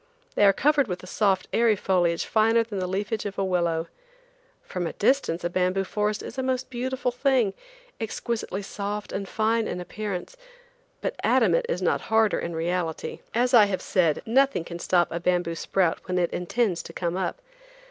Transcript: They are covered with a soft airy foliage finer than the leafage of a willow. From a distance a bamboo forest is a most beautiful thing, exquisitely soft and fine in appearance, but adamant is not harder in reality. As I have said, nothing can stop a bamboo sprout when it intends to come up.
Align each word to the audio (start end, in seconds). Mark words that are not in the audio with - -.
They 0.33 0.45
are 0.45 0.51
covered 0.51 0.87
with 0.87 1.03
a 1.03 1.05
soft 1.05 1.47
airy 1.53 1.75
foliage 1.75 2.25
finer 2.25 2.63
than 2.63 2.79
the 2.79 2.87
leafage 2.87 3.27
of 3.27 3.37
a 3.37 3.45
willow. 3.45 3.85
From 4.63 4.87
a 4.87 4.93
distance 4.93 5.43
a 5.43 5.47
bamboo 5.51 5.83
forest 5.83 6.23
is 6.23 6.39
a 6.39 6.41
most 6.41 6.71
beautiful 6.71 7.11
thing, 7.11 7.53
exquisitely 7.99 8.63
soft 8.63 9.11
and 9.11 9.29
fine 9.29 9.67
in 9.67 9.79
appearance, 9.79 10.35
but 11.01 11.15
adamant 11.23 11.67
is 11.69 11.83
not 11.83 12.01
harder 12.01 12.39
in 12.39 12.55
reality. 12.55 13.19
As 13.35 13.53
I 13.53 13.65
have 13.65 13.79
said, 13.83 14.23
nothing 14.25 14.63
can 14.63 14.79
stop 14.79 15.11
a 15.11 15.19
bamboo 15.19 15.53
sprout 15.53 15.99
when 16.05 16.17
it 16.17 16.33
intends 16.33 16.81
to 16.81 16.93
come 16.93 17.15
up. 17.15 17.39